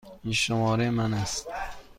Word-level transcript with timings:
این 0.23 0.33
شماره 0.33 0.89
من 0.89 1.13
است. 1.13 1.47